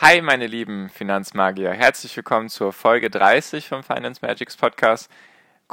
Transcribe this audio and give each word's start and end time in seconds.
Hi, 0.00 0.22
meine 0.22 0.46
lieben 0.46 0.90
Finanzmagier. 0.90 1.72
Herzlich 1.72 2.16
willkommen 2.16 2.48
zur 2.48 2.72
Folge 2.72 3.10
30 3.10 3.66
vom 3.66 3.82
Finance 3.82 4.24
Magics 4.24 4.56
Podcast. 4.56 5.10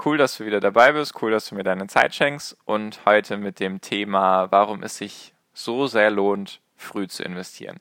Cool, 0.04 0.18
dass 0.18 0.36
du 0.36 0.48
wieder 0.48 0.60
dabei 0.60 0.94
bist. 0.94 1.22
Cool, 1.22 1.30
dass 1.30 1.48
du 1.48 1.54
mir 1.54 1.62
deine 1.62 1.86
Zeit 1.86 2.16
schenkst. 2.16 2.58
Und 2.66 3.06
heute 3.06 3.38
mit 3.38 3.60
dem 3.60 3.82
Thema, 3.82 4.52
warum 4.52 4.82
es 4.82 4.98
sich 4.98 5.36
so 5.54 5.86
sehr 5.86 6.10
lohnt, 6.10 6.60
früh 6.76 7.08
zu 7.08 7.22
investieren. 7.22 7.78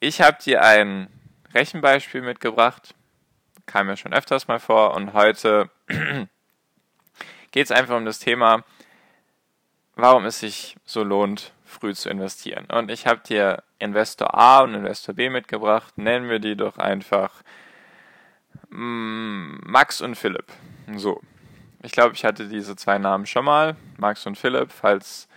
Ich 0.00 0.22
habe 0.22 0.38
dir 0.42 0.64
ein 0.64 1.08
Rechenbeispiel 1.52 2.22
mitgebracht. 2.22 2.94
Kam 3.66 3.88
mir 3.88 3.98
schon 3.98 4.14
öfters 4.14 4.48
mal 4.48 4.60
vor. 4.60 4.94
Und 4.94 5.12
heute 5.12 5.68
geht 7.50 7.66
es 7.66 7.70
einfach 7.70 7.98
um 7.98 8.06
das 8.06 8.18
Thema, 8.18 8.64
warum 9.94 10.24
es 10.24 10.40
sich 10.40 10.76
so 10.86 11.04
lohnt, 11.04 11.52
früh 11.70 11.94
zu 11.94 12.10
investieren. 12.10 12.66
Und 12.66 12.90
ich 12.90 13.06
habe 13.06 13.20
dir 13.26 13.62
Investor 13.78 14.36
A 14.36 14.60
und 14.60 14.74
Investor 14.74 15.14
B 15.14 15.30
mitgebracht. 15.30 15.96
Nennen 15.96 16.28
wir 16.28 16.38
die 16.38 16.56
doch 16.56 16.78
einfach 16.78 17.42
mm, 18.68 19.58
Max 19.64 20.00
und 20.00 20.16
Philipp. 20.16 20.46
So. 20.96 21.20
Ich 21.82 21.92
glaube, 21.92 22.14
ich 22.14 22.24
hatte 22.24 22.48
diese 22.48 22.76
zwei 22.76 22.98
Namen 22.98 23.26
schon 23.26 23.44
mal. 23.44 23.76
Max 23.96 24.26
und 24.26 24.36
Philipp. 24.36 24.70
Falls, 24.70 25.28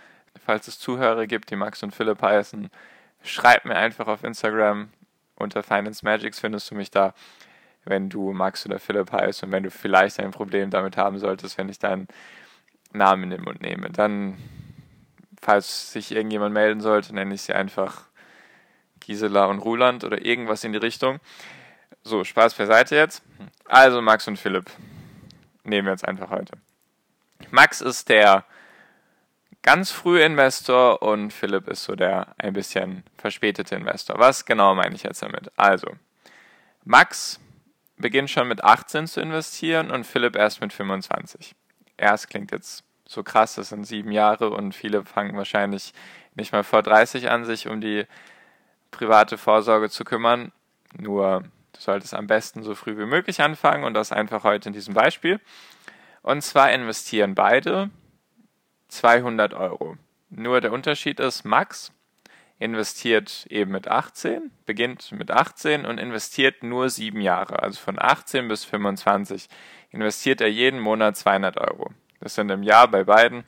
falls 0.44 0.68
es 0.68 0.78
Zuhörer 0.78 1.26
gibt, 1.26 1.50
die 1.50 1.56
Max 1.56 1.82
und 1.82 1.94
Philipp 1.94 2.20
heißen, 2.20 2.70
schreib 3.22 3.64
mir 3.64 3.76
einfach 3.76 4.06
auf 4.06 4.24
Instagram. 4.24 4.90
Unter 5.36 5.62
Finance 5.62 6.04
Magics 6.04 6.40
findest 6.40 6.70
du 6.70 6.74
mich 6.74 6.90
da, 6.90 7.14
wenn 7.84 8.10
du 8.10 8.32
Max 8.32 8.66
oder 8.66 8.78
Philipp 8.78 9.10
heißt 9.10 9.42
und 9.42 9.52
wenn 9.52 9.62
du 9.62 9.70
vielleicht 9.70 10.20
ein 10.20 10.30
Problem 10.30 10.70
damit 10.70 10.96
haben 10.96 11.18
solltest, 11.18 11.58
wenn 11.58 11.68
ich 11.68 11.78
deinen 11.78 12.08
Namen 12.92 13.24
in 13.24 13.30
den 13.30 13.42
Mund 13.42 13.60
nehme. 13.60 13.90
Dann 13.90 14.38
falls 15.44 15.92
sich 15.92 16.10
irgendjemand 16.10 16.54
melden 16.54 16.80
sollte, 16.80 17.14
nenne 17.14 17.34
ich 17.34 17.42
sie 17.42 17.52
einfach 17.52 18.06
Gisela 19.00 19.44
und 19.44 19.58
Ruland 19.58 20.02
oder 20.02 20.24
irgendwas 20.24 20.64
in 20.64 20.72
die 20.72 20.78
Richtung. 20.78 21.20
So, 22.02 22.24
Spaß 22.24 22.54
beiseite 22.54 22.96
jetzt. 22.96 23.22
Also 23.66 24.00
Max 24.00 24.26
und 24.26 24.38
Philipp 24.38 24.70
nehmen 25.62 25.86
wir 25.86 25.92
jetzt 25.92 26.08
einfach 26.08 26.30
heute. 26.30 26.56
Max 27.50 27.82
ist 27.82 28.08
der 28.08 28.44
ganz 29.60 29.90
frühe 29.90 30.24
Investor 30.24 31.02
und 31.02 31.30
Philipp 31.30 31.68
ist 31.68 31.84
so 31.84 31.94
der 31.94 32.34
ein 32.38 32.54
bisschen 32.54 33.04
verspätete 33.18 33.74
Investor. 33.74 34.18
Was 34.18 34.46
genau 34.46 34.74
meine 34.74 34.94
ich 34.94 35.02
jetzt 35.02 35.22
damit? 35.22 35.52
Also, 35.56 35.88
Max 36.84 37.38
beginnt 37.98 38.30
schon 38.30 38.48
mit 38.48 38.64
18 38.64 39.06
zu 39.06 39.20
investieren 39.20 39.90
und 39.90 40.04
Philipp 40.04 40.36
erst 40.36 40.62
mit 40.62 40.72
25. 40.72 41.54
Erst 41.98 42.30
klingt 42.30 42.50
jetzt 42.50 42.82
so 43.06 43.22
krass, 43.22 43.56
das 43.56 43.68
sind 43.68 43.84
sieben 43.84 44.12
Jahre 44.12 44.50
und 44.50 44.74
viele 44.74 45.04
fangen 45.04 45.36
wahrscheinlich 45.36 45.92
nicht 46.34 46.52
mal 46.52 46.64
vor 46.64 46.82
30 46.82 47.30
an, 47.30 47.44
sich 47.44 47.68
um 47.68 47.80
die 47.80 48.06
private 48.90 49.38
Vorsorge 49.38 49.90
zu 49.90 50.04
kümmern. 50.04 50.52
Nur 50.96 51.44
du 51.72 51.80
solltest 51.80 52.14
am 52.14 52.26
besten 52.26 52.62
so 52.62 52.74
früh 52.74 52.96
wie 52.96 53.06
möglich 53.06 53.40
anfangen 53.40 53.84
und 53.84 53.94
das 53.94 54.12
einfach 54.12 54.44
heute 54.44 54.68
in 54.68 54.72
diesem 54.72 54.94
Beispiel. 54.94 55.40
Und 56.22 56.42
zwar 56.42 56.72
investieren 56.72 57.34
beide 57.34 57.90
200 58.88 59.54
Euro. 59.54 59.96
Nur 60.30 60.60
der 60.60 60.72
Unterschied 60.72 61.20
ist, 61.20 61.44
Max 61.44 61.92
investiert 62.58 63.46
eben 63.50 63.72
mit 63.72 63.88
18, 63.88 64.50
beginnt 64.64 65.12
mit 65.12 65.30
18 65.30 65.84
und 65.84 65.98
investiert 65.98 66.62
nur 66.62 66.88
sieben 66.88 67.20
Jahre. 67.20 67.62
Also 67.62 67.80
von 67.80 68.00
18 68.00 68.48
bis 68.48 68.64
25 68.64 69.48
investiert 69.90 70.40
er 70.40 70.50
jeden 70.50 70.80
Monat 70.80 71.16
200 71.16 71.58
Euro. 71.58 71.90
Das 72.24 72.36
sind 72.36 72.50
im 72.50 72.62
Jahr 72.62 72.88
bei 72.88 73.04
beiden 73.04 73.44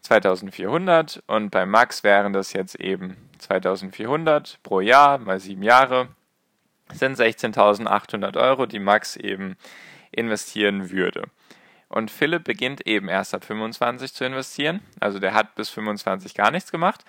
2400 0.00 1.22
und 1.28 1.50
bei 1.50 1.64
Max 1.64 2.02
wären 2.02 2.32
das 2.32 2.52
jetzt 2.52 2.74
eben 2.74 3.16
2400 3.38 4.58
pro 4.64 4.80
Jahr 4.80 5.18
mal 5.18 5.38
sieben 5.38 5.62
Jahre 5.62 6.08
sind 6.92 7.16
16.800 7.16 8.36
Euro, 8.36 8.66
die 8.66 8.80
Max 8.80 9.14
eben 9.14 9.56
investieren 10.10 10.90
würde. 10.90 11.30
Und 11.88 12.10
Philipp 12.10 12.42
beginnt 12.42 12.88
eben 12.88 13.08
erst 13.08 13.34
ab 13.34 13.44
25 13.44 14.12
zu 14.12 14.24
investieren, 14.24 14.80
also 14.98 15.20
der 15.20 15.32
hat 15.32 15.54
bis 15.54 15.70
25 15.70 16.34
gar 16.34 16.50
nichts 16.50 16.72
gemacht. 16.72 17.04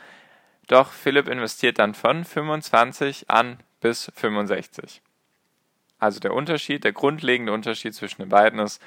Doch 0.67 0.91
Philipp 0.91 1.27
investiert 1.27 1.79
dann 1.79 1.95
von 1.95 2.23
25 2.23 3.31
an 3.31 3.57
bis 3.81 4.11
65. 4.13 5.01
Also 5.97 6.19
der 6.19 6.35
Unterschied, 6.35 6.83
der 6.83 6.93
grundlegende 6.93 7.51
Unterschied 7.51 7.95
zwischen 7.95 8.21
den 8.21 8.29
beiden 8.29 8.59
ist, 8.59 8.79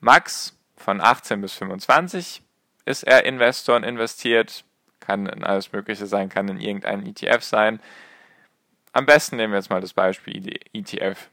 Max 0.00 0.57
von 0.78 1.00
18 1.00 1.40
bis 1.40 1.54
25 1.54 2.42
ist 2.84 3.02
er 3.02 3.24
Investor 3.26 3.76
und 3.76 3.84
investiert, 3.84 4.64
kann 5.00 5.26
in 5.26 5.44
alles 5.44 5.72
Mögliche 5.72 6.06
sein, 6.06 6.28
kann 6.28 6.48
in 6.48 6.60
irgendeinen 6.60 7.06
ETF 7.06 7.42
sein. 7.42 7.80
Am 8.92 9.06
besten 9.06 9.36
nehmen 9.36 9.52
wir 9.52 9.58
jetzt 9.58 9.70
mal 9.70 9.80
das 9.80 9.92
Beispiel 9.92 10.58
ETF. 10.72 11.28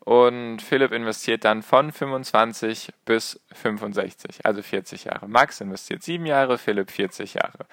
Und 0.00 0.62
Philipp 0.62 0.92
investiert 0.92 1.44
dann 1.44 1.64
von 1.64 1.90
25 1.90 2.92
bis 3.04 3.40
65, 3.52 4.46
also 4.46 4.62
40 4.62 5.04
Jahre. 5.04 5.28
Max 5.28 5.60
investiert 5.60 6.04
7 6.04 6.24
Jahre, 6.26 6.58
Philipp 6.58 6.92
40 6.92 7.34
Jahre. 7.34 7.66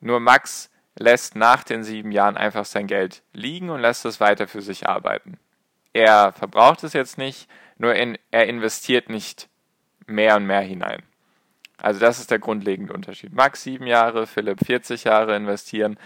Nur 0.00 0.18
Max 0.18 0.68
lässt 0.96 1.36
nach 1.36 1.62
den 1.62 1.84
7 1.84 2.10
Jahren 2.10 2.36
einfach 2.36 2.64
sein 2.64 2.88
Geld 2.88 3.22
liegen 3.32 3.70
und 3.70 3.80
lässt 3.80 4.04
es 4.04 4.18
weiter 4.18 4.48
für 4.48 4.62
sich 4.62 4.88
arbeiten. 4.88 5.38
Er 5.92 6.32
verbraucht 6.32 6.82
es 6.82 6.92
jetzt 6.92 7.18
nicht, 7.18 7.48
nur 7.76 7.94
in, 7.94 8.18
er 8.32 8.48
investiert 8.48 9.08
nicht 9.08 9.48
mehr 10.08 10.36
und 10.36 10.46
mehr 10.46 10.60
hinein. 10.60 11.02
Also 11.76 12.00
das 12.00 12.18
ist 12.18 12.30
der 12.30 12.38
grundlegende 12.40 12.92
Unterschied. 12.92 13.32
Max 13.32 13.62
7 13.62 13.86
Jahre, 13.86 14.26
Philipp 14.26 14.64
40 14.64 15.04
Jahre 15.04 15.36
investieren. 15.36 15.98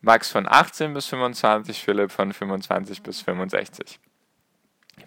Max 0.00 0.30
von 0.30 0.46
18 0.48 0.94
bis 0.94 1.06
25, 1.06 1.82
Philipp 1.82 2.10
von 2.10 2.32
25 2.32 3.02
bis 3.02 3.20
65. 3.20 3.98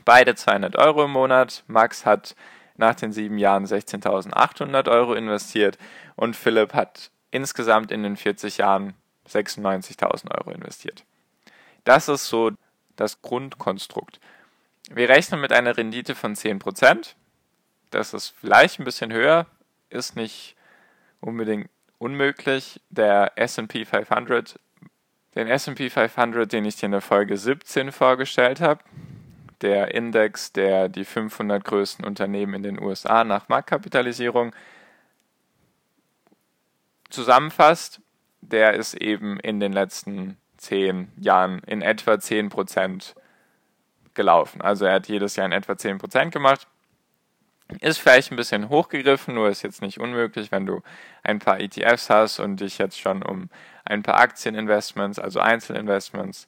Beide 0.06 0.36
200 0.36 0.76
Euro 0.76 1.06
im 1.06 1.12
Monat. 1.12 1.64
Max 1.68 2.06
hat 2.06 2.36
nach 2.78 2.96
den 2.96 3.12
sieben 3.12 3.38
Jahren 3.38 3.66
16.800 3.66 4.90
Euro 4.90 5.14
investiert 5.14 5.78
und 6.16 6.36
Philipp 6.36 6.74
hat 6.74 7.12
insgesamt 7.32 7.92
in 7.92 8.04
den 8.04 8.18
40 8.18 8.58
Jahren 8.58 8.94
96.000 9.28 10.32
Euro 10.38 10.52
investiert. 10.52 11.04
Das 11.84 12.08
ist 12.08 12.28
so 12.28 12.52
das 12.96 13.22
Grundkonstrukt. 13.22 14.20
Wir 14.90 15.10
rechnen 15.10 15.42
mit 15.42 15.52
einer 15.52 15.76
Rendite 15.76 16.16
von 16.16 16.36
10%. 16.36 17.16
Das 17.90 18.14
ist 18.14 18.34
vielleicht 18.40 18.80
ein 18.80 18.86
bisschen 18.86 19.12
höher, 19.14 19.46
ist 19.90 20.16
nicht 20.16 20.56
unbedingt 21.22 21.70
unmöglich. 21.98 22.82
Der 22.90 23.34
SP 23.40 23.86
500, 23.86 24.60
den 25.36 25.48
SP 25.48 25.90
500, 25.90 26.52
den 26.52 26.66
ich 26.66 26.76
dir 26.76 26.88
in 26.88 26.92
der 26.92 27.02
Folge 27.02 27.38
17 27.38 27.92
vorgestellt 27.92 28.62
habe, 28.62 28.84
der 29.62 29.94
Index, 29.96 30.52
der 30.54 30.90
die 30.90 31.06
500 31.06 31.64
größten 31.64 32.06
Unternehmen 32.06 32.54
in 32.54 32.64
den 32.64 32.82
USA 32.82 33.24
nach 33.24 33.50
Marktkapitalisierung 33.50 34.54
zusammenfasst, 37.10 38.02
der 38.42 38.74
ist 38.74 38.94
eben 38.94 39.40
in 39.40 39.60
den 39.60 39.74
letzten 39.74 40.38
zehn 40.58 41.12
Jahren 41.18 41.60
in 41.66 41.82
etwa 41.82 42.14
10% 42.14 43.16
gelaufen. 44.14 44.62
Also 44.62 44.86
er 44.86 44.96
hat 44.96 45.08
jedes 45.08 45.36
Jahr 45.36 45.46
in 45.46 45.52
etwa 45.52 45.74
10% 45.74 46.30
gemacht. 46.32 46.68
Ist 47.82 48.00
vielleicht 48.00 48.32
ein 48.32 48.38
bisschen 48.38 48.70
hochgegriffen, 48.70 49.36
nur 49.36 49.50
ist 49.50 49.62
jetzt 49.62 49.82
nicht 49.82 50.00
unmöglich, 50.00 50.52
wenn 50.52 50.66
du 50.66 50.82
ein 51.24 51.40
paar 51.40 51.60
ETFs 51.60 52.10
hast 52.10 52.40
und 52.40 52.62
dich 52.62 52.78
jetzt 52.78 53.00
schon 53.00 53.24
um 53.24 53.50
ein 53.84 54.04
paar 54.04 54.20
Aktieninvestments, 54.20 55.20
also 55.20 55.40
Einzelinvestments 55.42 56.48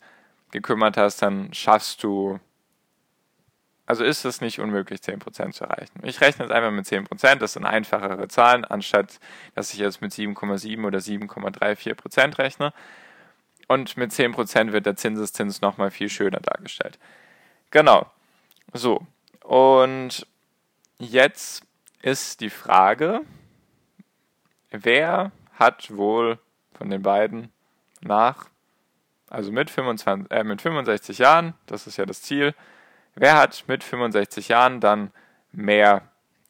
gekümmert 0.52 0.96
hast, 0.98 1.22
dann 1.22 1.54
schaffst 1.54 2.04
du, 2.04 2.40
also 3.86 4.04
ist 4.04 4.24
es 4.24 4.40
nicht 4.40 4.60
unmöglich, 4.60 5.02
10% 5.02 5.52
zu 5.52 5.66
erreichen. 5.66 6.00
Ich 6.04 6.22
rechne 6.22 6.46
jetzt 6.46 6.54
einfach 6.54 6.72
mit 6.72 6.86
10%, 6.86 7.36
das 7.36 7.54
sind 7.54 7.66
einfachere 7.66 8.28
Zahlen, 8.30 8.64
anstatt 8.64 9.20
dass 9.56 9.74
ich 9.74 9.80
jetzt 9.80 10.02
mit 10.02 10.12
7,7 10.12 10.86
oder 10.86 11.00
7,34% 11.00 12.38
rechne. 12.38 12.74
Und 13.68 13.98
mit 13.98 14.12
10% 14.12 14.72
wird 14.72 14.86
der 14.86 14.96
Zinseszins 14.96 15.62
nochmal 15.62 15.92
viel 15.92 16.10
schöner 16.10 16.40
dargestellt. 16.40 16.98
Genau. 17.72 18.10
So. 18.74 19.06
Und 19.44 20.26
Jetzt 21.02 21.64
ist 22.02 22.42
die 22.42 22.50
Frage, 22.50 23.22
wer 24.70 25.32
hat 25.54 25.96
wohl 25.96 26.40
von 26.74 26.90
den 26.90 27.02
beiden 27.02 27.54
nach 28.02 28.50
also 29.30 29.50
mit, 29.54 29.70
25, 29.70 30.30
äh, 30.30 30.44
mit 30.44 30.62
65 30.62 31.20
Jahren, 31.20 31.54
das 31.68 31.88
ist 31.88 31.96
ja 31.96 32.06
das 32.06 32.22
Ziel, 32.22 32.54
wer 33.16 33.38
hat 33.38 33.64
mit 33.68 33.82
65 33.82 34.50
Jahren 34.50 34.82
dann 34.82 35.12
mehr 35.54 36.02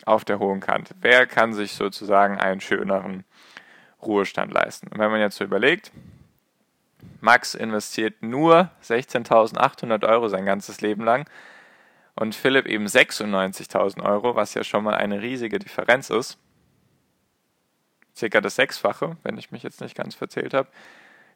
auf 0.06 0.26
der 0.26 0.40
hohen 0.40 0.62
Kante? 0.62 0.96
Wer 1.00 1.28
kann 1.28 1.54
sich 1.54 1.74
sozusagen 1.74 2.40
einen 2.40 2.60
schöneren 2.60 3.26
Ruhestand 4.02 4.52
leisten? 4.52 4.88
Und 4.88 4.98
wenn 4.98 5.12
man 5.12 5.20
jetzt 5.20 5.38
so 5.38 5.44
überlegt, 5.44 5.92
Max 7.22 7.54
investiert 7.54 8.24
nur 8.24 8.72
16.800 8.84 10.08
Euro 10.08 10.28
sein 10.28 10.46
ganzes 10.46 10.82
Leben 10.82 11.04
lang 11.04 11.30
und 12.20 12.36
Philipp 12.36 12.66
eben 12.66 12.86
96.000 12.86 14.04
Euro, 14.04 14.36
was 14.36 14.54
ja 14.54 14.66
schon 14.66 14.84
mal 14.84 14.96
eine 14.96 15.22
riesige 15.22 15.58
Differenz 15.58 16.10
ist. 16.10 16.38
Circa 18.14 18.42
das 18.42 18.58
Sechsfache, 18.58 19.16
wenn 19.24 19.38
ich 19.38 19.52
mich 19.52 19.64
jetzt 19.64 19.80
nicht 19.80 19.96
ganz 19.96 20.16
verzählt 20.16 20.54
habe. 20.54 20.68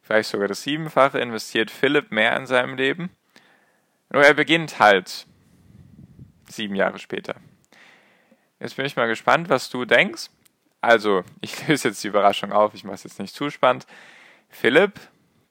Vielleicht 0.01 0.29
sogar 0.29 0.49
das 0.49 0.63
Siebenfache 0.63 1.19
investiert 1.19 1.71
Philipp 1.71 2.11
mehr 2.11 2.35
in 2.35 2.47
seinem 2.47 2.75
Leben. 2.75 3.11
Nur 4.09 4.25
er 4.25 4.33
beginnt 4.33 4.79
halt 4.79 5.25
sieben 6.49 6.75
Jahre 6.75 6.99
später. 6.99 7.35
Jetzt 8.59 8.75
bin 8.75 8.85
ich 8.85 8.97
mal 8.97 9.07
gespannt, 9.07 9.47
was 9.47 9.69
du 9.69 9.85
denkst. 9.85 10.31
Also, 10.81 11.23
ich 11.39 11.65
löse 11.65 11.87
jetzt 11.87 12.03
die 12.03 12.09
Überraschung 12.09 12.51
auf, 12.51 12.73
ich 12.73 12.83
mache 12.83 12.95
es 12.95 13.05
jetzt 13.05 13.19
nicht 13.19 13.33
zu 13.33 13.49
spannend. 13.49 13.87
Philipp, 14.49 14.99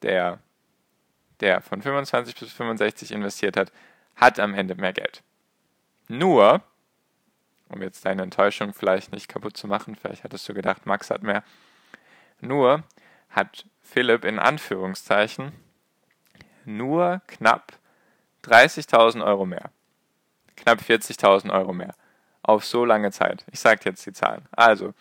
der, 0.03 0.37
der 1.39 1.61
von 1.61 1.81
25 1.81 2.35
bis 2.35 2.53
65 2.53 3.11
investiert 3.11 3.57
hat, 3.57 3.71
hat 4.15 4.39
am 4.39 4.53
Ende 4.53 4.75
mehr 4.75 4.93
Geld. 4.93 5.23
Nur, 6.07 6.61
um 7.69 7.81
jetzt 7.81 8.05
deine 8.05 8.23
Enttäuschung 8.23 8.73
vielleicht 8.73 9.11
nicht 9.11 9.27
kaputt 9.27 9.57
zu 9.57 9.67
machen, 9.67 9.95
vielleicht 9.95 10.23
hattest 10.23 10.47
du 10.47 10.53
gedacht, 10.53 10.85
Max 10.85 11.09
hat 11.09 11.23
mehr. 11.23 11.43
Nur 12.39 12.83
hat 13.29 13.65
Philipp 13.81 14.25
in 14.25 14.39
Anführungszeichen 14.39 15.51
nur 16.65 17.21
knapp 17.27 17.73
30.000 18.45 19.25
Euro 19.25 19.45
mehr. 19.45 19.71
Knapp 20.55 20.79
40.000 20.79 21.51
Euro 21.51 21.73
mehr. 21.73 21.95
Auf 22.41 22.65
so 22.65 22.85
lange 22.85 23.11
Zeit. 23.11 23.45
Ich 23.51 23.59
sage 23.59 23.81
jetzt 23.85 24.05
die 24.05 24.13
Zahlen. 24.13 24.47
Also, 24.51 24.93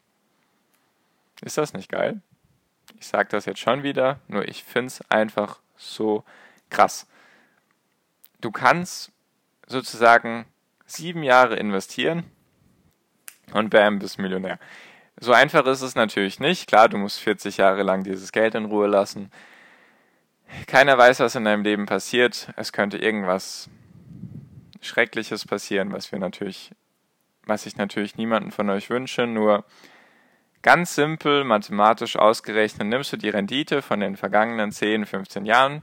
Ist 1.40 1.56
das 1.56 1.72
nicht 1.72 1.90
geil? 1.90 2.20
Ich 3.00 3.06
sage 3.06 3.30
das 3.30 3.46
jetzt 3.46 3.60
schon 3.60 3.82
wieder, 3.82 4.20
nur 4.28 4.46
ich 4.46 4.62
finde 4.62 4.88
es 4.88 5.00
einfach 5.10 5.60
so 5.78 6.24
krass. 6.68 7.06
Du 8.42 8.50
kannst 8.50 9.10
sozusagen 9.66 10.44
sieben 10.84 11.22
Jahre 11.22 11.56
investieren 11.56 12.24
und 13.54 13.70
bam, 13.70 13.98
bist 13.98 14.18
Millionär. 14.18 14.58
So 15.22 15.32
einfach 15.32 15.64
ist 15.66 15.82
es 15.82 15.94
natürlich 15.94 16.40
nicht. 16.40 16.66
Klar, 16.66 16.88
du 16.88 16.98
musst 16.98 17.20
40 17.20 17.58
Jahre 17.58 17.84
lang 17.84 18.02
dieses 18.02 18.32
Geld 18.32 18.56
in 18.56 18.64
Ruhe 18.64 18.88
lassen. 18.88 19.30
Keiner 20.66 20.98
weiß, 20.98 21.20
was 21.20 21.36
in 21.36 21.44
deinem 21.44 21.62
Leben 21.62 21.86
passiert. 21.86 22.48
Es 22.56 22.72
könnte 22.72 22.98
irgendwas 22.98 23.70
Schreckliches 24.80 25.46
passieren, 25.46 25.92
was 25.92 26.10
wir 26.10 26.18
natürlich, 26.18 26.72
was 27.46 27.66
ich 27.66 27.76
natürlich 27.76 28.16
niemanden 28.16 28.50
von 28.50 28.68
euch 28.68 28.90
wünsche. 28.90 29.28
Nur 29.28 29.64
ganz 30.62 30.96
simpel, 30.96 31.44
mathematisch 31.44 32.16
ausgerechnet, 32.16 32.88
nimmst 32.88 33.12
du 33.12 33.16
die 33.16 33.30
Rendite 33.30 33.80
von 33.80 34.00
den 34.00 34.16
vergangenen 34.16 34.72
10, 34.72 35.06
15 35.06 35.46
Jahren, 35.46 35.82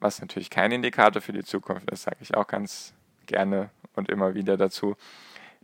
was 0.00 0.22
natürlich 0.22 0.48
kein 0.48 0.72
Indikator 0.72 1.20
für 1.20 1.34
die 1.34 1.44
Zukunft 1.44 1.90
ist, 1.90 2.04
sage 2.04 2.16
ich 2.20 2.34
auch 2.34 2.46
ganz 2.46 2.94
gerne 3.26 3.68
und 3.94 4.08
immer 4.08 4.34
wieder 4.34 4.56
dazu. 4.56 4.96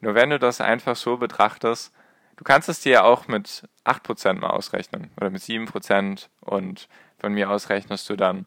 Nur 0.03 0.15
wenn 0.15 0.29
du 0.29 0.39
das 0.39 0.61
einfach 0.61 0.97
so 0.97 1.17
betrachtest, 1.17 1.95
Du 2.41 2.45
kannst 2.45 2.71
es 2.71 2.81
dir 2.81 2.93
ja 2.93 3.03
auch 3.03 3.29
mit 3.29 3.69
8% 3.85 4.33
mal 4.33 4.49
ausrechnen 4.49 5.11
oder 5.19 5.29
mit 5.29 5.43
7% 5.43 6.29
und 6.41 6.89
von 7.19 7.35
mir 7.35 7.51
aus 7.51 7.69
rechnest 7.69 8.09
du 8.09 8.17
dann 8.17 8.47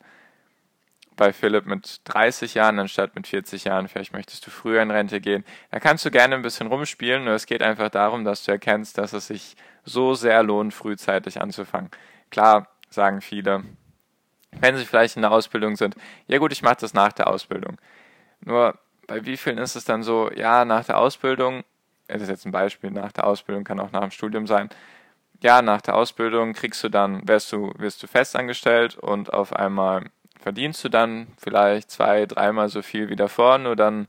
bei 1.16 1.32
Philipp 1.32 1.68
mit 1.68 2.02
30 2.06 2.56
Jahren 2.56 2.80
anstatt 2.80 3.16
mit 3.16 3.28
40 3.28 3.66
Jahren. 3.66 3.88
Vielleicht 3.88 4.12
möchtest 4.12 4.48
du 4.48 4.50
früher 4.50 4.82
in 4.82 4.90
Rente 4.90 5.22
gehen. 5.22 5.46
Da 5.70 5.80
kannst 5.80 6.04
du 6.06 6.10
gerne 6.10 6.34
ein 6.34 6.42
bisschen 6.42 6.66
rumspielen, 6.66 7.26
nur 7.26 7.36
es 7.36 7.46
geht 7.46 7.62
einfach 7.62 7.90
darum, 7.90 8.24
dass 8.24 8.44
du 8.44 8.52
erkennst, 8.52 8.98
dass 8.98 9.14
es 9.14 9.28
sich 9.28 9.56
so 9.84 10.16
sehr 10.16 10.42
lohnt, 10.42 10.74
frühzeitig 10.74 11.40
anzufangen. 11.40 11.92
Klar, 12.32 12.70
sagen 12.90 13.22
viele, 13.22 13.64
wenn 14.54 14.76
sie 14.76 14.86
vielleicht 14.86 15.18
in 15.18 15.22
der 15.22 15.32
Ausbildung 15.32 15.76
sind, 15.76 15.96
ja 16.26 16.40
gut, 16.40 16.52
ich 16.52 16.64
mache 16.64 16.78
das 16.80 16.96
nach 16.96 17.14
der 17.14 17.28
Ausbildung. 17.28 17.78
Nur 18.42 18.80
bei 19.06 19.24
wie 19.24 19.38
vielen 19.38 19.60
ist 19.60 19.76
es 19.76 19.86
dann 19.86 20.02
so, 20.02 20.32
ja, 20.32 20.66
nach 20.66 20.84
der 20.84 20.98
Ausbildung 20.98 21.64
das 22.08 22.24
ist 22.24 22.30
jetzt 22.30 22.46
ein 22.46 22.52
Beispiel, 22.52 22.92
nach 22.92 23.12
der 23.12 23.28
Ausbildung 23.28 23.64
kann 23.64 23.80
auch 23.80 23.92
nach 23.92 24.02
dem 24.02 24.12
Studium 24.12 24.48
sein. 24.48 24.70
Ja, 25.42 25.62
nach 25.62 25.82
der 25.82 25.96
Ausbildung 25.96 26.54
kriegst 26.54 26.84
du 26.84 26.90
dann, 26.90 27.28
wirst 27.28 27.52
du, 27.52 27.74
wirst 27.78 28.02
du 28.04 28.08
festangestellt 28.08 28.98
und 28.98 29.34
auf 29.34 29.54
einmal 29.54 30.10
verdienst 30.40 30.84
du 30.84 30.90
dann 30.90 31.28
vielleicht 31.38 31.92
zwei, 31.92 32.26
dreimal 32.26 32.70
so 32.70 32.82
viel 32.82 33.10
wie 33.10 33.16
davor, 33.16 33.58
nur 33.58 33.76
dann 33.76 34.08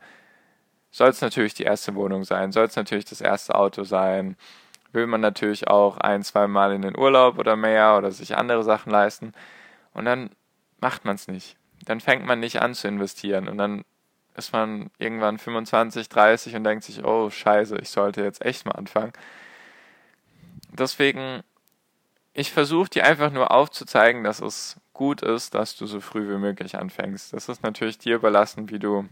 soll 0.90 1.08
es 1.08 1.20
natürlich 1.20 1.54
die 1.54 1.64
erste 1.64 1.94
Wohnung 1.94 2.24
sein, 2.24 2.52
soll 2.52 2.66
es 2.66 2.76
natürlich 2.76 3.04
das 3.04 3.20
erste 3.20 3.54
Auto 3.54 3.84
sein, 3.84 4.36
will 4.92 5.06
man 5.06 5.20
natürlich 5.20 5.68
auch 5.68 5.98
ein, 5.98 6.22
zwei 6.22 6.46
Mal 6.46 6.72
in 6.72 6.82
den 6.82 6.96
Urlaub 6.96 7.38
oder 7.38 7.56
mehr 7.56 7.96
oder 7.98 8.10
sich 8.12 8.36
andere 8.36 8.62
Sachen 8.62 8.90
leisten 8.90 9.32
und 9.92 10.04
dann 10.04 10.30
macht 10.80 11.04
man 11.04 11.16
es 11.16 11.26
nicht. 11.28 11.56
Dann 11.84 12.00
fängt 12.00 12.24
man 12.24 12.40
nicht 12.40 12.62
an 12.62 12.74
zu 12.74 12.88
investieren 12.88 13.48
und 13.48 13.58
dann 13.58 13.84
ist 14.36 14.52
man 14.52 14.90
irgendwann 14.98 15.38
25, 15.38 16.08
30 16.08 16.56
und 16.56 16.64
denkt 16.64 16.84
sich, 16.84 17.04
oh 17.04 17.30
scheiße, 17.30 17.78
ich 17.78 17.90
sollte 17.90 18.22
jetzt 18.22 18.44
echt 18.44 18.66
mal 18.66 18.72
anfangen. 18.72 19.12
Deswegen, 20.72 21.42
ich 22.32 22.52
versuche 22.52 22.90
dir 22.90 23.04
einfach 23.04 23.30
nur 23.30 23.52
aufzuzeigen, 23.52 24.24
dass 24.24 24.40
es 24.40 24.80
gut 24.92 25.22
ist, 25.22 25.54
dass 25.54 25.76
du 25.76 25.86
so 25.86 26.00
früh 26.00 26.28
wie 26.28 26.38
möglich 26.38 26.76
anfängst. 26.76 27.32
Das 27.32 27.48
ist 27.48 27.62
natürlich 27.62 27.98
dir 27.98 28.16
überlassen, 28.16 28.70
wie 28.70 28.78
du 28.78 29.08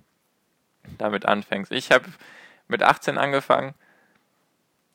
damit 0.98 1.26
anfängst. 1.26 1.70
Ich 1.72 1.92
habe 1.92 2.06
mit 2.68 2.82
18 2.82 3.18
angefangen. 3.18 3.74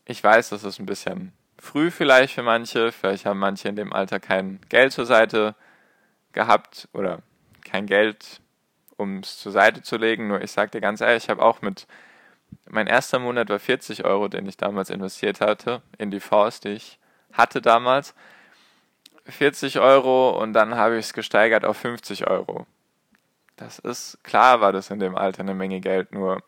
Ich 0.06 0.24
weiß, 0.24 0.50
das 0.50 0.64
ist 0.64 0.80
ein 0.80 0.86
bisschen 0.86 1.34
früh 1.58 1.92
vielleicht 1.92 2.34
für 2.34 2.44
manche. 2.44 2.92
Vielleicht 2.92 3.26
haben 3.26 3.40
manche 3.40 3.70
in 3.70 3.76
dem 3.76 3.94
Alter 3.94 4.20
kein 4.20 4.60
Geld 4.70 4.92
zur 4.92 5.06
Seite 5.06 5.56
gehabt 6.34 6.88
oder 6.94 7.22
kein 7.64 7.86
Geld 7.86 8.42
um 8.98 9.20
es 9.20 9.40
zur 9.40 9.52
Seite 9.52 9.82
zu 9.82 9.98
legen. 9.98 10.28
Nur 10.28 10.42
ich 10.42 10.52
sage 10.52 10.72
dir 10.72 10.82
ganz 10.82 11.02
ehrlich, 11.02 11.26
ich 11.26 11.30
habe 11.30 11.42
auch 11.42 11.62
mit, 11.62 11.88
mein 12.70 12.88
erster 12.88 13.20
Monat 13.20 13.50
war 13.50 13.60
40 13.60 14.06
Euro, 14.06 14.28
den 14.28 14.48
ich 14.48 14.58
damals 14.58 14.90
investiert 14.90 15.42
hatte, 15.42 15.82
in 15.98 16.12
die 16.12 16.20
Fonds, 16.20 16.60
die 16.60 16.70
ich 16.70 17.00
hatte 17.34 17.62
damals. 17.62 18.14
40 19.26 19.80
Euro 19.80 20.42
und 20.42 20.54
dann 20.54 20.76
habe 20.76 20.98
ich 20.98 21.08
es 21.08 21.14
gesteigert 21.14 21.66
auf 21.66 21.78
50 21.78 22.28
Euro. 22.28 22.66
Das 23.58 23.80
ist, 23.80 24.24
klar 24.24 24.62
war 24.62 24.72
das 24.72 24.90
in 24.90 25.00
dem 25.00 25.16
Alter 25.16 25.42
eine 25.42 25.54
Menge 25.54 25.82
Geld, 25.82 26.12
nur 26.14 26.42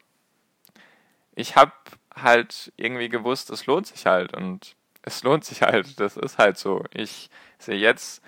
ich 1.35 1.55
habe 1.55 1.73
halt 2.15 2.71
irgendwie 2.77 3.09
gewusst, 3.09 3.49
es 3.49 3.65
lohnt 3.65 3.87
sich 3.87 4.05
halt 4.05 4.33
und 4.33 4.75
es 5.01 5.23
lohnt 5.23 5.45
sich 5.45 5.61
halt. 5.61 5.99
Das 5.99 6.17
ist 6.17 6.37
halt 6.37 6.57
so. 6.57 6.83
Ich 6.93 7.29
sehe 7.57 7.77
jetzt 7.77 8.21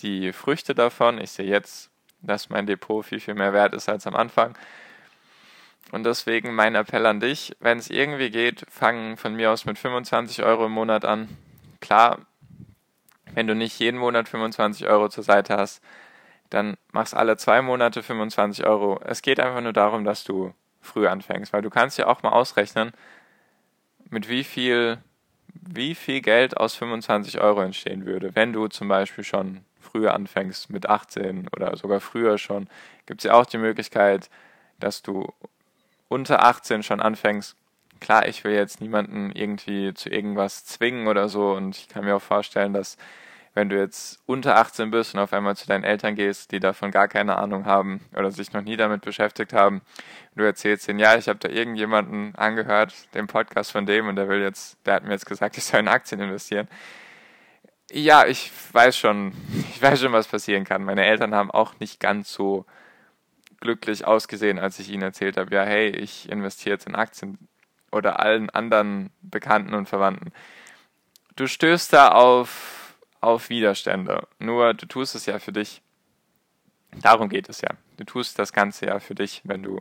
die 0.00 0.32
Früchte 0.32 0.74
davon. 0.74 1.18
Ich 1.20 1.30
sehe 1.30 1.46
jetzt, 1.46 1.90
dass 2.20 2.50
mein 2.50 2.66
Depot 2.66 3.04
viel, 3.04 3.20
viel 3.20 3.34
mehr 3.34 3.52
wert 3.52 3.74
ist 3.74 3.88
als 3.88 4.06
am 4.06 4.16
Anfang. 4.16 4.56
Und 5.90 6.04
deswegen 6.04 6.54
mein 6.54 6.74
Appell 6.74 7.06
an 7.06 7.20
dich, 7.20 7.56
wenn 7.60 7.78
es 7.78 7.88
irgendwie 7.88 8.30
geht, 8.30 8.66
fang 8.68 9.16
von 9.16 9.34
mir 9.34 9.50
aus 9.50 9.64
mit 9.64 9.78
25 9.78 10.42
Euro 10.42 10.66
im 10.66 10.72
Monat 10.72 11.04
an. 11.04 11.28
Klar, 11.80 12.18
wenn 13.34 13.46
du 13.46 13.54
nicht 13.54 13.78
jeden 13.78 13.98
Monat 13.98 14.28
25 14.28 14.86
Euro 14.86 15.08
zur 15.08 15.24
Seite 15.24 15.56
hast, 15.56 15.82
dann 16.50 16.76
machst 16.92 17.14
alle 17.14 17.36
zwei 17.36 17.62
Monate 17.62 18.02
25 18.02 18.66
Euro. 18.66 19.00
Es 19.04 19.22
geht 19.22 19.40
einfach 19.40 19.60
nur 19.60 19.72
darum, 19.72 20.04
dass 20.04 20.24
du 20.24 20.52
früh 20.80 21.06
anfängst, 21.06 21.52
weil 21.52 21.62
du 21.62 21.70
kannst 21.70 21.98
ja 21.98 22.06
auch 22.06 22.22
mal 22.22 22.30
ausrechnen, 22.30 22.92
mit 24.10 24.28
wie 24.28 24.44
viel, 24.44 24.98
wie 25.52 25.94
viel 25.94 26.20
Geld 26.20 26.56
aus 26.56 26.74
25 26.74 27.40
Euro 27.40 27.60
entstehen 27.62 28.06
würde, 28.06 28.34
wenn 28.34 28.52
du 28.52 28.68
zum 28.68 28.88
Beispiel 28.88 29.24
schon 29.24 29.64
früher 29.90 30.14
anfängst, 30.14 30.70
mit 30.70 30.88
18 30.88 31.48
oder 31.54 31.76
sogar 31.76 32.00
früher 32.00 32.38
schon, 32.38 32.68
gibt 33.06 33.20
es 33.20 33.24
ja 33.24 33.34
auch 33.34 33.46
die 33.46 33.58
Möglichkeit, 33.58 34.30
dass 34.78 35.02
du 35.02 35.32
unter 36.08 36.44
18 36.44 36.82
schon 36.82 37.00
anfängst. 37.00 37.56
Klar, 38.00 38.28
ich 38.28 38.44
will 38.44 38.52
jetzt 38.52 38.80
niemanden 38.80 39.32
irgendwie 39.32 39.92
zu 39.94 40.08
irgendwas 40.08 40.64
zwingen 40.64 41.08
oder 41.08 41.28
so 41.28 41.52
und 41.52 41.76
ich 41.76 41.88
kann 41.88 42.04
mir 42.04 42.16
auch 42.16 42.22
vorstellen, 42.22 42.72
dass 42.72 42.96
wenn 43.54 43.68
du 43.68 43.76
jetzt 43.76 44.20
unter 44.26 44.56
18 44.56 44.92
bist 44.92 45.14
und 45.14 45.20
auf 45.20 45.32
einmal 45.32 45.56
zu 45.56 45.66
deinen 45.66 45.82
Eltern 45.82 46.14
gehst, 46.14 46.52
die 46.52 46.60
davon 46.60 46.92
gar 46.92 47.08
keine 47.08 47.36
Ahnung 47.36 47.64
haben 47.64 48.00
oder 48.16 48.30
sich 48.30 48.52
noch 48.52 48.62
nie 48.62 48.76
damit 48.76 49.02
beschäftigt 49.02 49.52
haben, 49.52 49.82
du 50.36 50.44
erzählst 50.44 50.88
ihnen, 50.88 51.00
ja, 51.00 51.16
ich 51.16 51.28
habe 51.28 51.40
da 51.40 51.48
irgendjemanden 51.48 52.36
angehört, 52.36 52.94
den 53.14 53.26
Podcast 53.26 53.72
von 53.72 53.84
dem 53.84 54.06
und 54.06 54.14
der 54.14 54.28
will 54.28 54.40
jetzt, 54.40 54.78
der 54.86 54.94
hat 54.94 55.04
mir 55.04 55.10
jetzt 55.10 55.26
gesagt, 55.26 55.56
ich 55.58 55.64
soll 55.64 55.80
in 55.80 55.88
Aktien 55.88 56.20
investieren. 56.20 56.68
Ja, 57.90 58.26
ich 58.26 58.50
weiß 58.72 58.96
schon, 58.96 59.32
ich 59.70 59.80
weiß 59.80 60.00
schon, 60.00 60.12
was 60.12 60.28
passieren 60.28 60.64
kann. 60.64 60.84
Meine 60.84 61.04
Eltern 61.04 61.34
haben 61.34 61.50
auch 61.50 61.78
nicht 61.80 62.00
ganz 62.00 62.32
so 62.32 62.66
glücklich 63.60 64.06
ausgesehen, 64.06 64.58
als 64.58 64.78
ich 64.78 64.90
ihnen 64.90 65.02
erzählt 65.02 65.36
habe, 65.36 65.54
ja, 65.54 65.64
hey, 65.64 65.88
ich 65.88 66.28
investiere 66.28 66.74
jetzt 66.74 66.86
in 66.86 66.94
Aktien 66.94 67.38
oder 67.90 68.20
allen 68.20 68.50
anderen 68.50 69.10
Bekannten 69.20 69.74
und 69.74 69.88
Verwandten. 69.88 70.32
Du 71.36 71.46
stößt 71.46 71.92
da 71.92 72.08
auf, 72.08 72.96
auf 73.20 73.48
Widerstände. 73.48 74.28
Nur 74.38 74.74
du 74.74 74.86
tust 74.86 75.14
es 75.14 75.26
ja 75.26 75.38
für 75.38 75.52
dich. 75.52 75.82
Darum 77.00 77.28
geht 77.28 77.48
es 77.48 77.60
ja. 77.60 77.70
Du 77.96 78.04
tust 78.04 78.38
das 78.38 78.52
Ganze 78.52 78.86
ja 78.86 79.00
für 79.00 79.14
dich, 79.14 79.42
wenn 79.44 79.62
du 79.62 79.80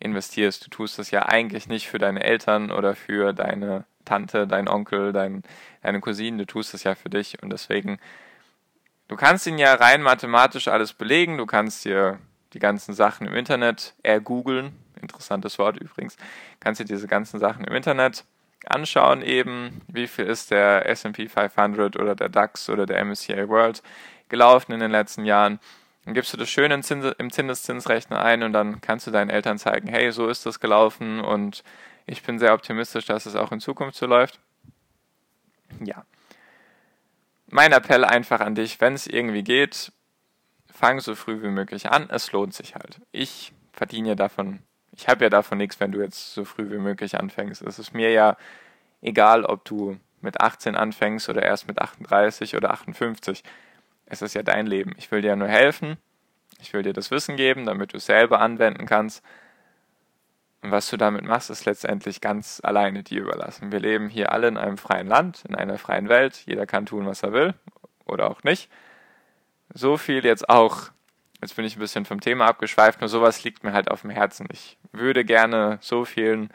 investierst. 0.00 0.64
Du 0.64 0.70
tust 0.70 0.98
es 0.98 1.10
ja 1.10 1.26
eigentlich 1.26 1.68
nicht 1.68 1.88
für 1.88 1.98
deine 1.98 2.22
Eltern 2.22 2.70
oder 2.70 2.94
für 2.94 3.32
deine 3.32 3.84
Tante, 4.04 4.46
deinen 4.46 4.68
Onkel, 4.68 5.12
dein, 5.12 5.42
deine 5.82 6.00
Cousine. 6.00 6.38
Du 6.38 6.46
tust 6.46 6.74
es 6.74 6.84
ja 6.84 6.94
für 6.94 7.10
dich 7.10 7.42
und 7.42 7.50
deswegen, 7.50 7.98
du 9.08 9.16
kannst 9.16 9.46
ihn 9.46 9.58
ja 9.58 9.74
rein 9.74 10.02
mathematisch 10.02 10.68
alles 10.68 10.92
belegen. 10.92 11.38
Du 11.38 11.46
kannst 11.46 11.84
dir 11.84 12.18
die 12.52 12.58
ganzen 12.58 12.94
Sachen 12.94 13.26
im 13.26 13.34
Internet 13.34 13.94
ergoogeln. 14.02 14.72
Interessantes 15.00 15.58
Wort 15.58 15.76
übrigens. 15.76 16.16
Kannst 16.60 16.80
dir 16.80 16.84
diese 16.84 17.06
ganzen 17.06 17.38
Sachen 17.38 17.64
im 17.64 17.74
Internet 17.74 18.24
anschauen 18.66 19.22
eben, 19.22 19.82
wie 19.88 20.06
viel 20.06 20.26
ist 20.26 20.50
der 20.50 20.88
S&P 20.88 21.28
500 21.28 21.96
oder 21.96 22.14
der 22.14 22.28
DAX 22.28 22.68
oder 22.68 22.86
der 22.86 23.04
MSCI 23.04 23.48
World 23.48 23.82
gelaufen 24.28 24.72
in 24.72 24.80
den 24.80 24.90
letzten 24.90 25.24
Jahren. 25.24 25.60
Dann 26.08 26.14
gibst 26.14 26.32
du 26.32 26.38
das 26.38 26.48
schön 26.48 26.70
im 26.70 26.82
Zinseszinsrechner 26.82 28.24
ein 28.24 28.42
und 28.42 28.54
dann 28.54 28.80
kannst 28.80 29.06
du 29.06 29.10
deinen 29.10 29.28
Eltern 29.28 29.58
zeigen, 29.58 29.88
hey, 29.88 30.10
so 30.10 30.26
ist 30.28 30.46
das 30.46 30.58
gelaufen 30.58 31.20
und 31.20 31.62
ich 32.06 32.22
bin 32.22 32.38
sehr 32.38 32.54
optimistisch, 32.54 33.04
dass 33.04 33.26
es 33.26 33.36
auch 33.36 33.52
in 33.52 33.60
Zukunft 33.60 33.94
so 33.98 34.06
läuft. 34.06 34.40
Ja. 35.84 36.06
Mein 37.48 37.72
Appell 37.72 38.06
einfach 38.06 38.40
an 38.40 38.54
dich, 38.54 38.80
wenn 38.80 38.94
es 38.94 39.06
irgendwie 39.06 39.44
geht, 39.44 39.92
fang 40.72 40.98
so 41.00 41.14
früh 41.14 41.42
wie 41.42 41.48
möglich 41.48 41.90
an. 41.90 42.08
Es 42.08 42.32
lohnt 42.32 42.54
sich 42.54 42.74
halt. 42.74 43.02
Ich 43.12 43.52
verdiene 43.74 44.08
ja 44.08 44.14
davon, 44.14 44.60
ich 44.92 45.08
habe 45.08 45.24
ja 45.24 45.28
davon 45.28 45.58
nichts, 45.58 45.78
wenn 45.78 45.92
du 45.92 46.00
jetzt 46.00 46.32
so 46.32 46.46
früh 46.46 46.70
wie 46.70 46.78
möglich 46.78 47.18
anfängst. 47.18 47.60
Es 47.60 47.78
ist 47.78 47.92
mir 47.92 48.10
ja 48.12 48.38
egal, 49.02 49.44
ob 49.44 49.62
du 49.66 50.00
mit 50.22 50.40
18 50.40 50.74
anfängst 50.74 51.28
oder 51.28 51.42
erst 51.42 51.68
mit 51.68 51.78
38 51.78 52.56
oder 52.56 52.70
58. 52.70 53.42
Es 54.08 54.22
ist 54.22 54.34
ja 54.34 54.42
dein 54.42 54.66
Leben. 54.66 54.94
Ich 54.96 55.10
will 55.10 55.22
dir 55.22 55.36
nur 55.36 55.48
helfen. 55.48 55.96
Ich 56.60 56.72
will 56.72 56.82
dir 56.82 56.92
das 56.92 57.10
Wissen 57.10 57.36
geben, 57.36 57.66
damit 57.66 57.92
du 57.92 57.98
es 57.98 58.06
selber 58.06 58.40
anwenden 58.40 58.86
kannst. 58.86 59.22
Und 60.62 60.72
was 60.72 60.90
du 60.90 60.96
damit 60.96 61.24
machst, 61.24 61.50
ist 61.50 61.66
letztendlich 61.66 62.20
ganz 62.20 62.60
alleine 62.64 63.02
dir 63.02 63.22
überlassen. 63.22 63.70
Wir 63.70 63.78
leben 63.80 64.08
hier 64.08 64.32
alle 64.32 64.48
in 64.48 64.56
einem 64.56 64.76
freien 64.76 65.06
Land, 65.06 65.44
in 65.48 65.54
einer 65.54 65.78
freien 65.78 66.08
Welt. 66.08 66.42
Jeder 66.46 66.66
kann 66.66 66.86
tun, 66.86 67.06
was 67.06 67.22
er 67.22 67.32
will 67.32 67.54
oder 68.06 68.30
auch 68.30 68.42
nicht 68.42 68.68
so 69.74 69.96
viel 69.96 70.24
jetzt 70.24 70.48
auch, 70.48 70.90
jetzt 71.40 71.56
bin 71.56 71.64
ich 71.64 71.76
ein 71.76 71.80
bisschen 71.80 72.04
vom 72.04 72.20
Thema 72.20 72.46
abgeschweift, 72.46 73.00
nur 73.00 73.08
sowas 73.08 73.42
liegt 73.44 73.64
mir 73.64 73.72
halt 73.72 73.90
auf 73.90 74.02
dem 74.02 74.10
Herzen. 74.10 74.48
Ich 74.52 74.78
würde 74.92 75.24
gerne 75.24 75.78
so 75.80 76.04
vielen 76.04 76.50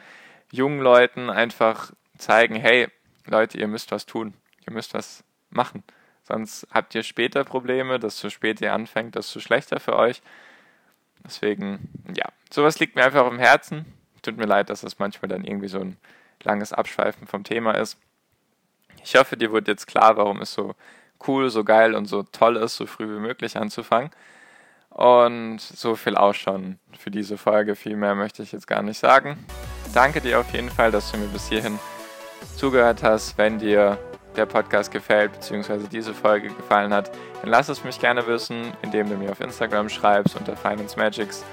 jungen 0.52 0.80
Leuten 0.80 1.30
einfach 1.30 1.92
zeigen, 2.18 2.56
hey, 2.56 2.88
Leute, 3.26 3.58
ihr 3.58 3.68
müsst 3.68 3.92
was 3.92 4.06
tun, 4.06 4.34
ihr 4.68 4.74
müsst 4.74 4.94
was 4.94 5.24
machen. 5.50 5.84
Sonst 6.24 6.68
habt 6.72 6.96
ihr 6.96 7.04
später 7.04 7.44
Probleme, 7.44 8.00
desto 8.00 8.30
später 8.30 8.66
ihr 8.66 8.74
anfängt, 8.74 9.16
desto 9.16 9.40
schlechter 9.40 9.80
für 9.80 9.96
euch. 9.96 10.22
Deswegen, 11.26 11.90
ja, 12.16 12.26
sowas 12.50 12.80
liegt 12.80 12.96
mir 12.96 13.04
einfach 13.06 13.28
dem 13.28 13.40
Herzen. 13.40 13.86
Tut 14.22 14.38
mir 14.38 14.46
leid, 14.46 14.70
dass 14.70 14.82
das 14.82 15.00
manchmal 15.00 15.30
dann 15.30 15.44
irgendwie 15.44 15.68
so 15.68 15.80
ein 15.80 15.98
langes 16.42 16.72
Abschweifen 16.72 17.28
vom 17.28 17.44
Thema 17.44 17.74
ist. 17.74 17.98
Ich 19.04 19.16
hoffe, 19.16 19.36
dir 19.36 19.52
wird 19.52 19.68
jetzt 19.68 19.86
klar, 19.86 20.16
warum 20.16 20.42
es 20.42 20.54
so 20.54 20.76
cool, 21.28 21.50
so 21.50 21.64
geil 21.64 21.94
und 21.94 22.06
so 22.06 22.24
toll 22.24 22.56
ist, 22.58 22.76
so 22.76 22.86
früh 22.86 23.08
wie 23.08 23.20
möglich 23.20 23.58
anzufangen. 23.58 24.12
Und 24.90 25.60
so 25.60 25.96
viel 25.96 26.16
auch 26.16 26.36
schon 26.36 26.78
für 26.98 27.12
diese 27.12 27.38
Folge. 27.38 27.76
Viel 27.76 27.96
mehr 27.96 28.16
möchte 28.16 28.44
ich 28.44 28.52
jetzt 28.52 28.68
gar 28.68 28.84
nicht 28.84 29.00
sagen. 29.00 29.44
Danke 29.94 30.22
dir 30.22 30.40
auf 30.40 30.54
jeden 30.54 30.70
Fall, 30.70 30.92
dass 30.92 31.12
du 31.12 31.18
mir 31.18 31.28
bis 31.28 31.50
hierhin 31.50 31.80
zugehört 32.56 33.04
hast. 33.04 33.38
Wenn 33.38 33.60
dir 33.60 33.98
der 34.34 34.46
Podcast 34.46 34.92
gefällt, 34.92 35.34
beziehungsweise 35.34 35.88
diese 35.88 36.14
Folge 36.14 36.50
gefallen 36.50 36.94
hat, 36.94 37.12
dann 37.42 37.50
lass 37.50 37.70
es 37.70 37.84
mich 37.84 38.00
gerne 38.00 38.26
wissen, 38.28 38.74
indem 38.82 39.10
du 39.10 39.16
mir 39.16 39.32
auf 39.32 39.40
Instagram 39.40 39.90
schreibst 39.90 40.36
unter 40.36 40.56
Finance 40.56 40.98
Magics, 40.98 41.44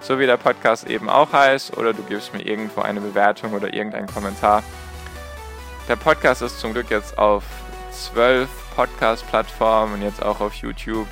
so 0.00 0.18
wie 0.18 0.26
der 0.26 0.36
Podcast 0.36 0.86
eben 0.86 1.08
auch 1.08 1.32
heißt, 1.32 1.76
oder 1.76 1.92
du 1.92 2.02
gibst 2.02 2.32
mir 2.34 2.42
irgendwo 2.42 2.82
eine 2.82 3.00
Bewertung 3.00 3.52
oder 3.52 3.72
irgendeinen 3.72 4.06
Kommentar. 4.06 4.62
Der 5.88 5.96
Podcast 5.96 6.42
ist 6.42 6.60
zum 6.60 6.72
Glück 6.74 6.90
jetzt 6.90 7.18
auf 7.18 7.44
zwölf 7.92 8.48
Podcast-Plattformen 8.76 9.94
und 9.94 10.02
jetzt 10.02 10.22
auch 10.22 10.40
auf 10.40 10.54
YouTube. 10.54 11.08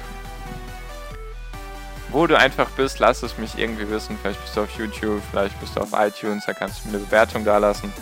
Wo 2.11 2.27
du 2.27 2.39
einfach 2.39 2.71
bist, 2.71 3.01
lass 3.01 3.23
es 3.23 3.37
mich 3.39 3.59
irgendwie 3.59 3.91
wissen. 3.91 4.17
Vielleicht 4.23 4.41
bist 4.41 4.57
du 4.57 4.63
auf 4.63 4.71
YouTube, 4.79 5.21
vielleicht 5.31 5.59
bist 5.61 5.77
du 5.77 5.81
auf 5.81 5.91
iTunes, 5.93 6.45
da 6.47 6.53
kannst 6.53 6.85
du 6.85 6.89
mir 6.89 6.97
eine 6.97 7.05
Bewertung 7.05 7.45
da 7.45 7.59
lassen. 7.59 7.93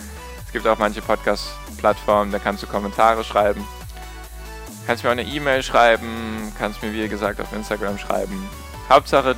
Es 0.55 0.63
gibt 0.63 0.73
auch 0.73 0.79
manche 0.79 1.01
Podcast-Plattformen, 1.01 2.31
da 2.31 2.39
kannst 2.39 2.63
du 2.63 2.67
Kommentare 2.67 3.25
schreiben. 3.25 3.67
Kannst 4.87 5.03
mir 5.03 5.09
auch 5.09 5.11
eine 5.11 5.25
E-Mail 5.25 5.61
schreiben, 5.61 6.53
kannst 6.57 6.81
mir 6.81 6.93
wie 6.93 7.09
gesagt 7.09 7.41
auf 7.41 7.51
Instagram 7.51 7.97
schreiben. 7.97 8.49
Hauptsache, 8.87 9.35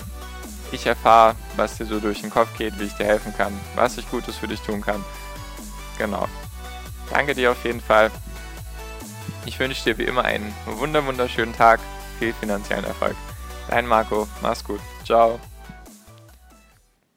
ich 0.71 0.85
erfahre, 0.85 1.33
was 1.55 1.75
dir 1.75 1.87
so 1.87 1.99
durch 1.99 2.21
den 2.21 2.29
Kopf 2.29 2.55
geht, 2.55 2.79
wie 2.79 2.83
ich 2.83 2.93
dir 2.93 3.07
helfen 3.07 3.33
kann, 3.35 3.59
was 3.73 3.97
ich 3.97 4.07
Gutes 4.11 4.37
für 4.37 4.47
dich 4.47 4.61
tun 4.61 4.81
kann. 4.81 5.03
Genau. 5.97 6.27
Danke 7.09 7.33
dir 7.33 7.49
auf 7.49 7.65
jeden 7.65 7.81
Fall. 7.81 8.11
Ich 9.47 9.57
wünsche 9.57 9.85
dir 9.85 9.97
wie 9.97 10.03
immer 10.03 10.23
einen 10.23 10.53
wunderschönen 10.67 11.55
Tag, 11.55 11.79
viel 12.19 12.31
finanziellen 12.31 12.85
Erfolg. 12.85 13.15
Dein 13.69 13.87
Marco, 13.87 14.27
mach's 14.43 14.63
gut. 14.63 14.81
Ciao. 15.03 15.39